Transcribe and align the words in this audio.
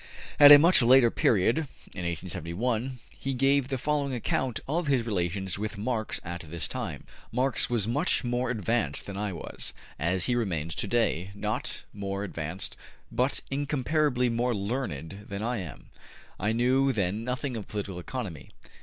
At 0.39 0.51
a 0.51 0.57
much 0.57 0.81
later 0.81 1.11
period, 1.11 1.57
in 1.59 2.05
1871, 2.05 2.97
he 3.19 3.35
gave 3.35 3.67
the 3.67 3.77
following 3.77 4.15
account 4.15 4.59
of 4.67 4.87
his 4.87 5.05
relations 5.05 5.59
with 5.59 5.77
Marx 5.77 6.19
at 6.23 6.41
this 6.41 6.67
time: 6.67 7.03
Marx 7.31 7.69
was 7.69 7.87
much 7.87 8.23
more 8.23 8.49
advanced 8.49 9.05
than 9.05 9.15
I 9.15 9.31
was, 9.31 9.73
as 9.99 10.25
he 10.25 10.33
remains 10.33 10.73
to 10.73 10.87
day 10.87 11.29
not 11.35 11.83
more 11.93 12.23
advanced 12.23 12.75
but 13.11 13.41
incomparably 13.51 14.27
more 14.27 14.55
learned 14.55 15.27
than 15.29 15.43
I 15.43 15.57
am. 15.57 15.91
I 16.39 16.51
knew 16.51 16.91
then 16.91 17.23
nothing 17.23 17.55
of 17.55 17.67
political 17.67 17.99
economy. 17.99 18.49